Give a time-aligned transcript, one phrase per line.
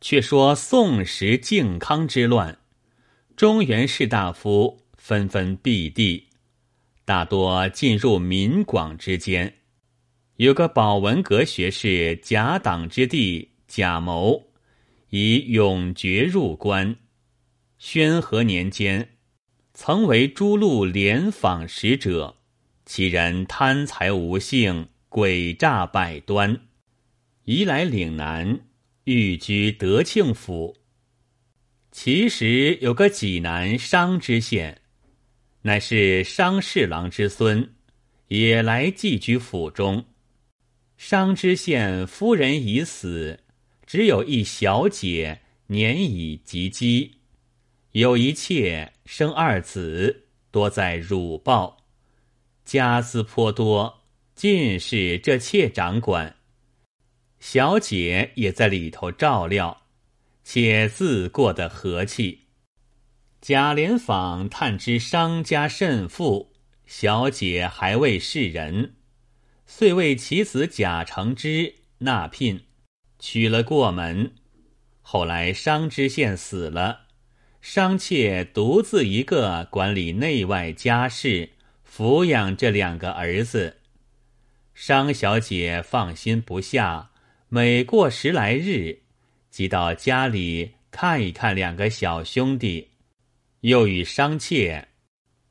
[0.00, 2.58] 却说宋时靖康之乱，
[3.36, 6.28] 中原士大夫纷纷避地，
[7.04, 9.54] 大多进入民广之间。
[10.36, 14.52] 有个保文阁学士贾党之弟贾谋，
[15.10, 16.96] 以永爵入关。
[17.76, 19.16] 宣和年间，
[19.74, 22.36] 曾为诸路连访使者，
[22.86, 26.58] 其人贪财无性，诡诈百端，
[27.44, 28.60] 移来岭南。
[29.12, 30.76] 寓居德庆府。
[31.90, 34.80] 其实有个济南商知县，
[35.62, 37.68] 乃是商侍郎之孙，
[38.28, 40.04] 也来寄居府中。
[40.96, 43.40] 商知县夫人已死，
[43.84, 47.10] 只有一小姐，年已及笄，
[47.90, 51.78] 有一妾生二子，多在汝报，
[52.64, 54.02] 家资颇多，
[54.36, 56.36] 尽是这妾掌管。
[57.40, 59.82] 小姐也在里头照料，
[60.44, 62.46] 且自过得和气。
[63.40, 66.52] 贾琏访探知商家甚富，
[66.86, 68.96] 小姐还未世人，
[69.66, 72.66] 遂为其子贾承之纳聘，
[73.18, 74.34] 娶了过门。
[75.00, 77.06] 后来商知县死了，
[77.62, 81.54] 商妾独自一个管理内外家事，
[81.90, 83.78] 抚养这两个儿子。
[84.74, 87.09] 商小姐放心不下。
[87.52, 88.96] 每过十来日，
[89.50, 92.90] 即到家里看一看两个小兄弟，
[93.62, 94.86] 又与商妾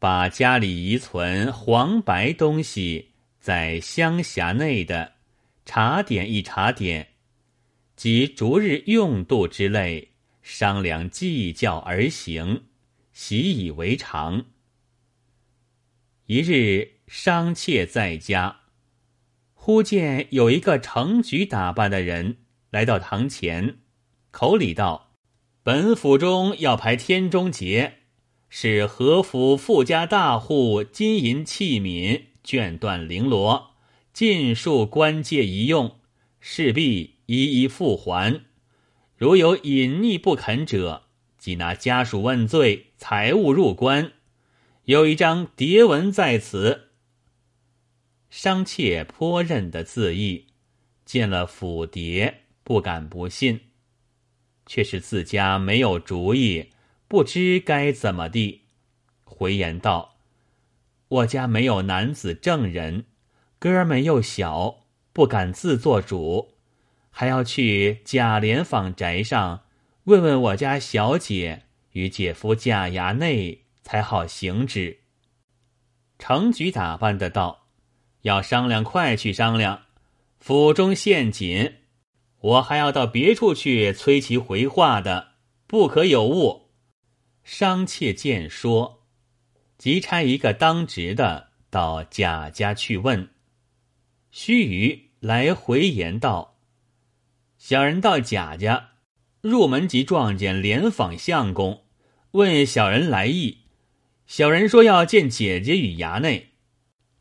[0.00, 5.12] 把家里遗存黄白东西在乡辖内的
[5.64, 7.10] 查点一查点，
[7.94, 10.08] 及逐日用度之类
[10.42, 12.64] 商量计较而行，
[13.12, 14.44] 习以为常。
[16.26, 18.62] 一日，商妾在家。
[19.66, 22.36] 忽见有一个成局打扮的人
[22.68, 23.76] 来到堂前，
[24.30, 25.14] 口里道
[25.64, 27.94] ：“本府中要排天中节，
[28.50, 33.70] 是何府富家大户金银器皿、卷缎绫罗，
[34.12, 35.96] 尽数官借一用，
[36.40, 38.42] 势必一一复还。
[39.16, 41.04] 如有隐匿不肯者，
[41.38, 44.12] 即拿家属问罪，财物入关。
[44.84, 46.88] 有一张牒文在此。”
[48.36, 50.48] 商妾颇认得字意，
[51.04, 52.34] 见了府牒，
[52.64, 53.60] 不敢不信，
[54.66, 56.72] 却是自家没有主意，
[57.06, 58.62] 不知该怎么地。
[59.22, 60.16] 回言道
[61.06, 63.04] ：“我家没有男子证人，
[63.60, 64.80] 哥们又小，
[65.12, 66.56] 不敢自作主，
[67.10, 69.62] 还要去贾琏坊宅上
[70.04, 74.98] 问问我家小姐与姐夫贾衙内，才好行之。”
[76.18, 77.63] 程举打扮的道。
[78.24, 79.82] 要商量，快去商量！
[80.40, 81.74] 府中陷紧，
[82.40, 85.32] 我还要到别处去催其回话的，
[85.66, 86.70] 不可有误。
[87.42, 89.02] 商妾见说，
[89.76, 93.28] 即差一个当值的到贾家去问。
[94.30, 96.56] 须臾来回言道
[97.58, 98.92] ：“小人到贾家，
[99.42, 101.84] 入门即撞见连访相公，
[102.30, 103.58] 问小人来意。
[104.26, 106.52] 小人说要见姐姐与衙内。”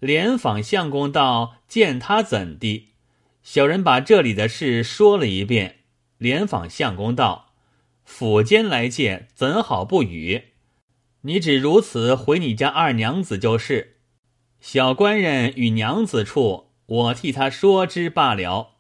[0.04, 2.90] 连访相公道：“见他怎地？”
[3.42, 5.78] 小人把这里的事说了一遍。
[6.18, 7.54] 连访相公道
[8.04, 10.50] ：“府监来见，怎好不语？
[11.22, 13.96] 你只如此回你家二娘子就是。
[14.60, 18.72] 小官人与娘子处，我替他说之罢了。”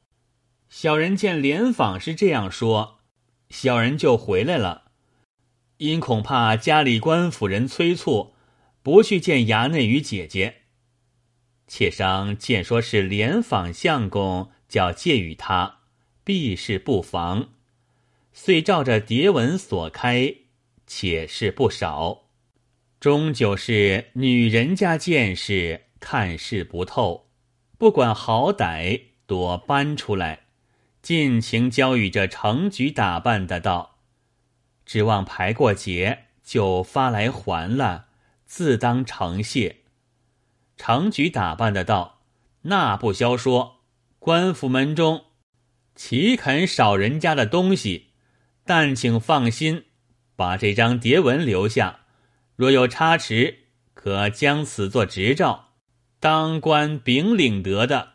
[0.68, 3.00] 小人见连访是这样说，
[3.50, 4.92] 小人就回来了。
[5.78, 8.34] 因恐怕家里官府人催促，
[8.82, 10.63] 不去见衙内与姐姐。
[11.68, 15.80] 妾商见说是连访相公叫借与他，
[16.24, 17.50] 必是不妨，
[18.32, 20.36] 遂照着牒文所开，
[20.86, 22.24] 且是不少。
[23.00, 27.28] 终究是女人家见识看事不透，
[27.78, 30.44] 不管好歹，多搬出来，
[31.02, 33.98] 尽情交与这成局打扮的道，
[34.86, 38.08] 指望排过节就发来还了，
[38.46, 39.83] 自当承谢。
[40.78, 42.22] 程举打扮的道
[42.64, 43.82] ：“那不消说，
[44.20, 45.26] 官府门中
[45.96, 48.08] 岂肯少人家的东西？
[48.66, 49.86] 但请放心，
[50.36, 52.02] 把这张牒文留下。
[52.56, 55.70] 若有差池，可将此作执照。
[56.20, 58.14] 当官禀领得的。”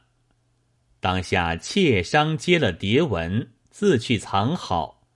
[1.00, 5.06] 当下妾商接了牒文，自去藏好。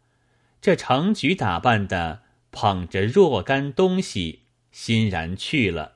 [0.60, 2.22] 这程举打扮的
[2.52, 5.94] 捧着若干东西，欣然去了。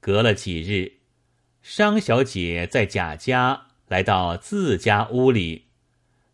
[0.00, 0.92] 隔了几日，
[1.60, 5.66] 商小姐在贾家来到自家屋里，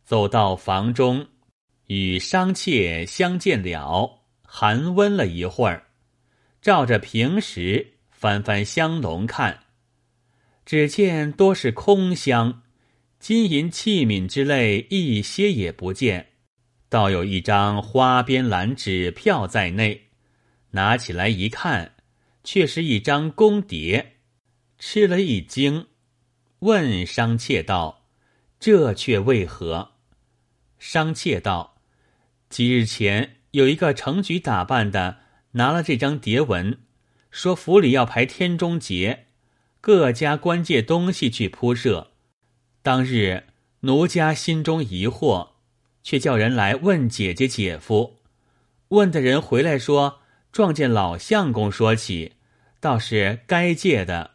[0.04, 1.26] 走到房中，
[1.86, 5.86] 与商妾相见了，寒温了一会儿，
[6.60, 9.60] 照着平时翻翻香笼看，
[10.66, 12.62] 只见多是空箱，
[13.18, 16.32] 金银器皿之类一些也不见，
[16.90, 20.08] 倒有一张花边蓝纸票在内，
[20.70, 21.93] 拿起来一看。
[22.44, 24.04] 却是一张宫牒，
[24.78, 25.86] 吃了一惊，
[26.58, 28.04] 问商妾道
[28.60, 29.92] ：“这却为何？”
[30.78, 31.78] 商妾道
[32.50, 35.20] ：“几日前有一个成局打扮的，
[35.52, 36.78] 拿了这张牒文，
[37.30, 39.28] 说府里要排天中节，
[39.80, 42.12] 各家官借东西去铺设。
[42.82, 43.44] 当日
[43.80, 45.52] 奴家心中疑惑，
[46.02, 48.18] 却叫人来问姐姐姐夫，
[48.88, 50.20] 问的人回来说。”
[50.54, 52.34] 撞见老相公说起，
[52.78, 54.34] 倒是该借的。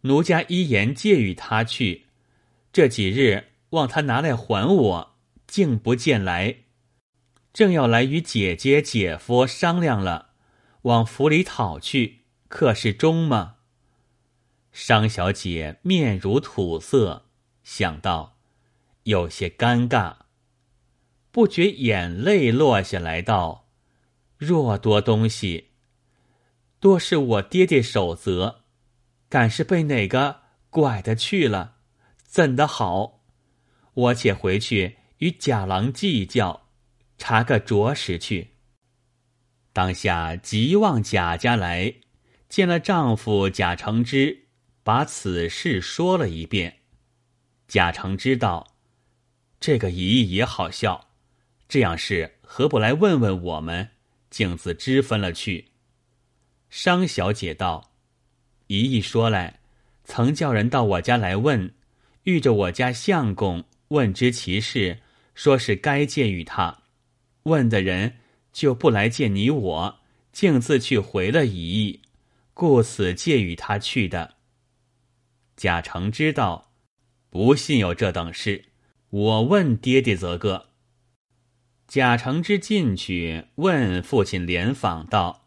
[0.00, 2.06] 奴家一言借与他去，
[2.72, 5.14] 这几日望他拿来还我，
[5.46, 6.56] 竟不见来。
[7.52, 10.30] 正要来与姐姐姐夫商量了，
[10.82, 13.58] 往府里讨去，可是中吗？
[14.72, 17.26] 商小姐面如土色，
[17.62, 18.36] 想到
[19.04, 20.16] 有些尴尬，
[21.30, 23.63] 不觉眼泪落下来，道。
[24.44, 25.70] 若多东西，
[26.78, 28.64] 多是我爹爹守则，
[29.28, 31.76] 敢是被哪个拐的去了，
[32.22, 33.22] 怎的好？
[33.94, 36.68] 我且回去与贾郎计较，
[37.16, 38.50] 查个着实去。
[39.72, 41.94] 当下急望贾家来，
[42.48, 44.48] 见了丈夫贾承之，
[44.82, 46.80] 把此事说了一遍。
[47.66, 48.76] 贾承之道
[49.58, 51.08] ：“这个姨也好笑，
[51.66, 53.90] 这样事何不来问问我们？”
[54.34, 55.66] 径自支分了去。
[56.68, 57.92] 商小姐道
[58.66, 59.60] ：“姨一说来，
[60.02, 61.72] 曾叫人到我家来问，
[62.24, 64.98] 遇着我家相公，问知其事，
[65.36, 66.82] 说是该借与他。
[67.44, 68.16] 问的人
[68.52, 70.00] 就不来见你我，
[70.32, 72.00] 径自去回了姨，
[72.54, 74.34] 故此借与他去的。”
[75.54, 76.72] 贾成知道，
[77.30, 78.64] 不信有这等事，
[79.10, 80.70] 我问爹爹则个。
[81.86, 85.46] 贾承之进去问父亲连访道：“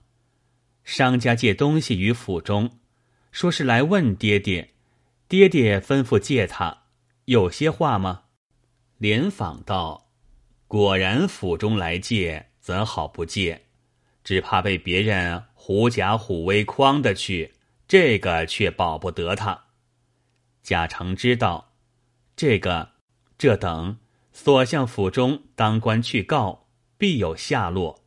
[0.86, 2.80] 商家借东西于府中，
[3.32, 4.74] 说是来问爹爹，
[5.28, 6.84] 爹爹吩咐借他，
[7.26, 8.24] 有些话吗？”
[8.98, 10.12] 连访道
[10.68, 13.66] ：“果然府中来借，怎好不借？
[14.24, 17.56] 只怕被别人狐假虎威诓的去，
[17.88, 19.66] 这个却保不得他。”
[20.64, 21.74] 贾承之道
[22.38, 22.92] ：“这个，
[23.38, 23.98] 这等。”
[24.40, 28.06] 所向府中当官去告，必有下落。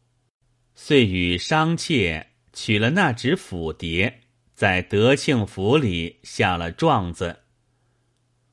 [0.76, 4.14] 遂与商妾取了那纸府牒，
[4.54, 7.40] 在德庆府里下了状子。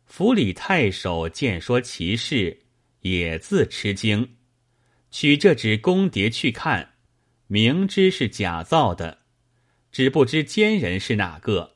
[0.07, 2.63] 府里太守见说其事，
[3.01, 4.27] 也自吃惊，
[5.12, 6.95] 取这纸公牒去看，
[7.45, 9.19] 明知是假造的，
[9.91, 11.75] 只不知奸人是哪个。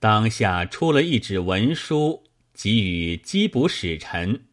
[0.00, 2.24] 当下出了一纸文书，
[2.54, 4.46] 给予缉捕使臣。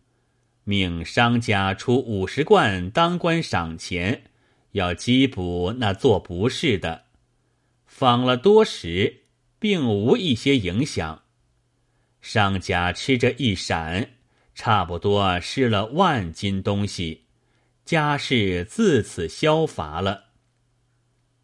[0.70, 4.26] 命商家出五十贯当官赏钱，
[4.74, 7.06] 要缉捕那做不是的。
[7.88, 9.22] 访了多时，
[9.58, 11.24] 并无一些影响。
[12.22, 14.12] 商家吃着一闪，
[14.54, 17.24] 差不多失了万斤东西，
[17.84, 20.26] 家事自此消乏了。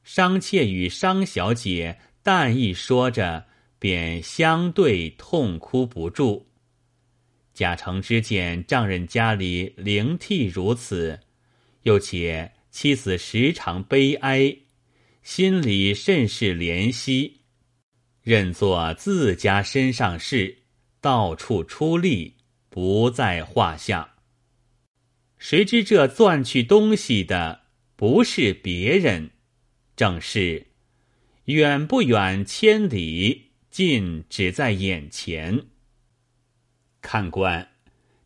[0.04, 3.48] 商妾与商小姐但一说着，
[3.80, 6.46] 便相对痛哭不住。
[7.56, 11.22] 贾承之见丈人家里灵替如此，
[11.84, 14.58] 又且妻子时常悲哀，
[15.24, 17.40] 心里甚是怜惜，
[18.22, 20.64] 认作自家身上事，
[21.00, 22.36] 到处出力，
[22.68, 24.16] 不在话下。
[25.38, 27.62] 谁知这钻去东西的
[27.96, 29.32] 不是别人，
[29.96, 30.68] 正是
[31.46, 35.68] 远不远千里，近只在眼前。
[37.06, 37.70] 看官，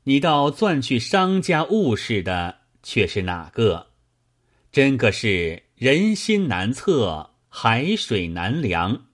[0.03, 3.87] 你倒钻去商家物事的却是哪个？
[4.71, 9.07] 真个是人心难测，海水难量。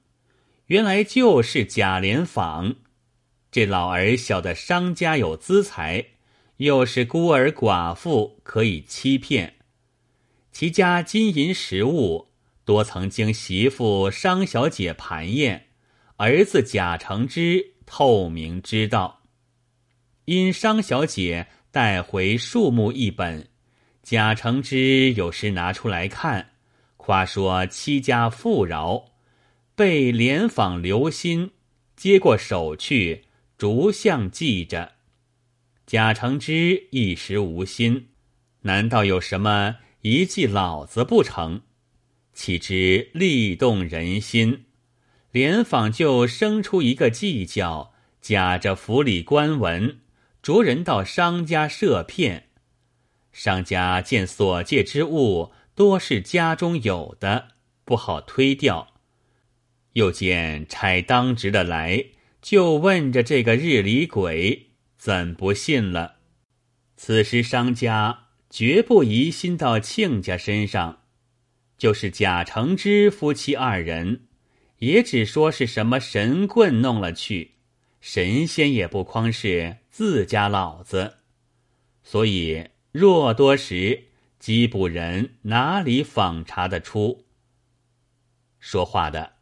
[0.68, 2.76] 原来就是贾琏访。
[3.50, 6.06] 这老儿晓得商家有资财，
[6.58, 9.56] 又是孤儿寡妇可以欺骗。
[10.52, 12.28] 其家金银实物
[12.64, 15.70] 多，曾经媳妇商小姐盘验，
[16.18, 19.24] 儿子贾承之透明知道。
[20.26, 23.48] 因商小姐带回数目一本，
[24.02, 26.54] 贾承之有时拿出来看，
[26.98, 29.12] 夸说妻家富饶，
[29.76, 31.52] 被连访留心，
[31.96, 33.26] 接过手去，
[33.58, 34.94] 逐项记着。
[35.86, 38.08] 贾承之一时无心，
[38.62, 41.62] 难道有什么一记老子不成？
[42.34, 44.66] 岂知力动人心，
[45.32, 50.00] 连坊就生出一个计较，假着府里官文，
[50.46, 52.50] 着人到商家设骗。
[53.34, 57.48] 商家见所借之物多是家中有的，
[57.84, 58.94] 不好推掉。
[59.94, 62.06] 又见差当值的来，
[62.44, 66.18] 就问着这个日里鬼，怎不信了？
[66.96, 71.00] 此时商家绝不疑心到亲家身上。
[71.80, 74.28] 就是贾承之夫妻二人，
[74.78, 77.55] 也只说是什么神棍弄了去，
[78.08, 81.16] 神仙也不匡是自家老子，
[82.04, 84.10] 所以若多时，
[84.40, 87.26] 缉捕人哪里访查得出？
[88.60, 89.38] 说话的，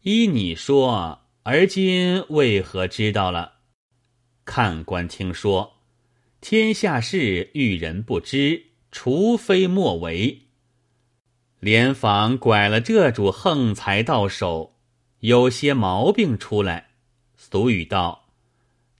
[0.00, 3.52] 依你说，而今为何知道了？
[4.44, 5.74] 看官听说，
[6.40, 10.48] 天下事遇人不知，除非莫为。
[11.60, 14.74] 连房拐了这主横财到手，
[15.20, 16.88] 有些毛病出来。
[17.52, 18.30] 俗语道：“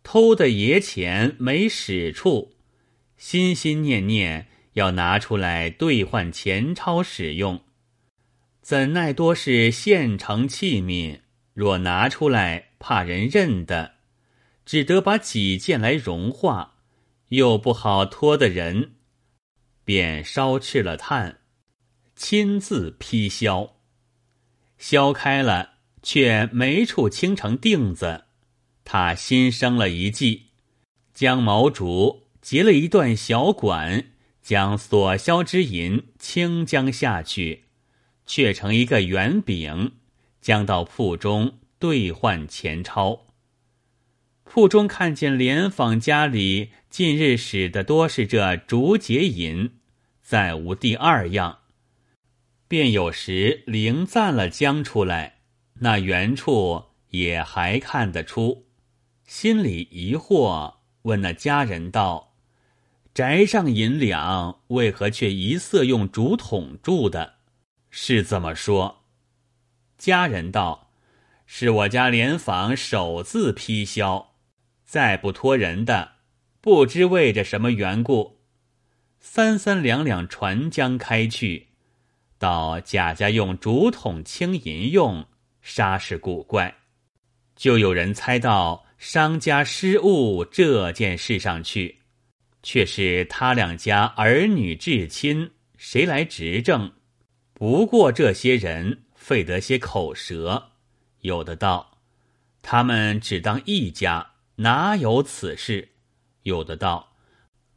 [0.05, 2.53] 偷的爷钱没使处，
[3.17, 7.63] 心心念念要拿出来兑换钱钞使用，
[8.61, 11.21] 怎奈多是现成器皿，
[11.55, 13.95] 若拿出来怕人认的，
[14.67, 16.75] 只得把几件来融化，
[17.29, 18.97] 又不好拖的人，
[19.83, 21.39] 便烧赤了炭。”
[22.15, 23.77] 亲自劈削，
[24.77, 28.27] 削开了，却没处清成锭子。
[28.85, 30.49] 他新生了一计，
[31.15, 34.07] 将毛竹截了一段小管，
[34.43, 37.65] 将所销之银倾将下去，
[38.27, 39.93] 却成一个圆饼，
[40.41, 43.27] 将到铺中兑换钱钞。
[44.45, 49.71] 铺中看见莲坊家里近日使的多是这竹节银，
[50.21, 51.61] 再无第二样。
[52.69, 55.41] 便有时零赞了将出来，
[55.81, 58.67] 那原处也还看得出，
[59.35, 60.75] 心里疑惑，
[61.05, 62.35] 问那家人道
[63.15, 67.37] ：“宅上银两为何却一色用竹筒铸的？
[67.89, 69.05] 是怎么说？”
[69.97, 70.91] 家人道
[71.47, 74.35] ：“是我家连房手字批销，
[74.85, 76.17] 再不托人的，
[76.61, 78.39] 不知为着什么缘故，
[79.19, 81.69] 三三两两船将开去。”
[82.39, 85.25] 到贾家用竹筒清银用，
[85.65, 86.75] 煞是古怪，
[87.57, 91.99] 就有人猜到商家失误这件事上去，
[92.63, 96.93] 却是他两家儿女至亲，谁来执证？
[97.53, 100.71] 不过这些人费得些口舌，
[101.23, 101.99] 有的道
[102.63, 105.89] 他们只当一家，哪有此事？
[106.45, 107.15] 有的道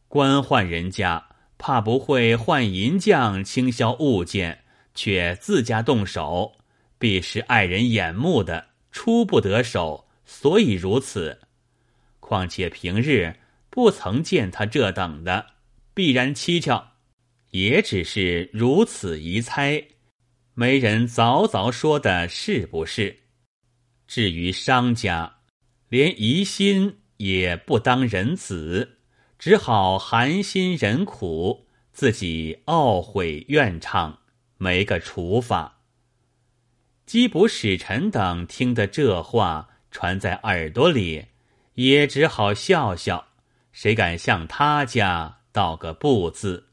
[0.08, 1.26] 官宦人家。
[1.58, 6.58] 怕不会换银匠倾销物件，却自家动手，
[7.00, 11.40] 必是碍人眼目的，出不得手，所以如此。
[12.20, 13.36] 况且平日
[13.70, 15.46] 不曾见他这等的，
[15.94, 16.84] 必然蹊跷，
[17.52, 19.86] 也只是如此一猜，
[20.54, 23.16] 没人早早说的是不是？
[24.08, 25.38] 至于商家，
[25.90, 29.00] 连疑心也不当人子。
[29.38, 34.18] 只好寒心忍苦，自己懊悔怨畅，
[34.58, 35.82] 没个处法。
[37.06, 41.24] 缉捕使臣等听得这话传在耳朵里，
[41.76, 43.28] 也只好笑笑。
[43.72, 46.68] 谁敢向他家道个不字？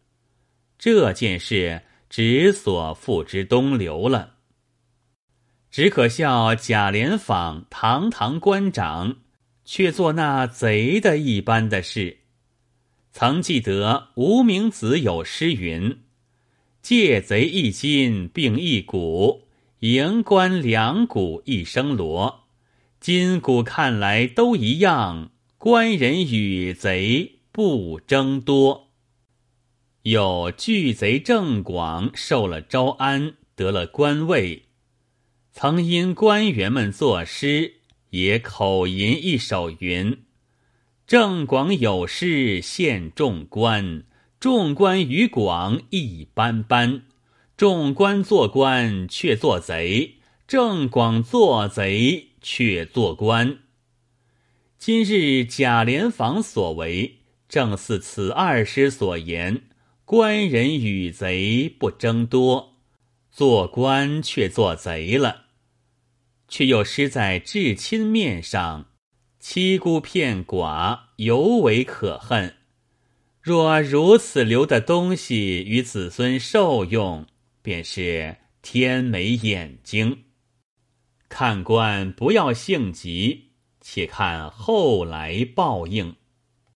[0.76, 4.34] 这件事只所付之东流了。
[5.70, 9.18] 只可笑贾琏坊堂堂官长，
[9.64, 12.18] 却做那贼的一般的事。
[13.12, 16.00] 曾记得无名子有诗云
[16.82, 19.46] ：“借贼一金并一骨，
[19.78, 22.41] 迎官两股一生罗。
[23.02, 28.90] 今古看来都一样，官人与贼不争多。”
[30.06, 34.66] 有巨贼郑广受了招安，得了官位，
[35.50, 37.78] 曾因官员们作诗，
[38.10, 40.22] 也口吟一首云。
[41.04, 44.04] 郑广有诗献众官，
[44.38, 47.02] 众官与广一般般。
[47.56, 53.58] 众官做官却做贼，郑广做贼却做官。
[54.78, 59.62] 今日贾莲房所为，正似此二师所言：
[60.04, 62.78] 官人与贼不争多，
[63.30, 65.46] 做官却做贼了，
[66.48, 68.88] 却又失在至亲面上，
[69.38, 72.56] 欺孤骗寡，尤为可恨。
[73.40, 77.26] 若如此留的东西与子孙受用，
[77.60, 80.24] 便是天没眼睛。
[81.32, 86.16] 看官不要性急且看后来报应。